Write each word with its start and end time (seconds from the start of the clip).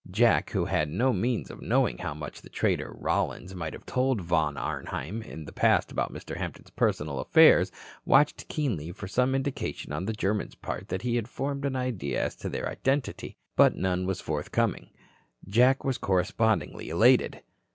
Jack, 0.09 0.49
who 0.49 0.65
had 0.65 0.89
no 0.89 1.13
means 1.13 1.51
of 1.51 1.61
knowing 1.61 1.99
how 1.99 2.11
much 2.11 2.41
the 2.41 2.49
traitor, 2.49 2.91
Rollins, 2.95 3.53
might 3.53 3.73
have 3.73 3.85
told 3.85 4.19
Von 4.19 4.57
Arnheim 4.57 5.21
in 5.21 5.45
the 5.45 5.51
past 5.51 5.91
about 5.91 6.11
Mr. 6.11 6.37
Hampton's 6.37 6.71
personal 6.71 7.19
affairs, 7.19 7.71
watched 8.03 8.47
keenly 8.47 8.91
for 8.91 9.07
some 9.07 9.35
indication 9.35 9.93
on 9.93 10.05
the 10.05 10.13
German's 10.13 10.55
part 10.55 10.87
that 10.87 11.03
he 11.03 11.17
had 11.17 11.27
formed 11.27 11.65
an 11.65 11.75
idea 11.75 12.23
as 12.25 12.35
to 12.37 12.49
their 12.49 12.67
identity, 12.67 13.37
but 13.55 13.75
none 13.75 14.07
was 14.07 14.19
forthcoming. 14.21 14.89
Jack 15.47 15.83
was 15.83 15.99
correspondingly 15.99 16.89
elated. 16.89 17.43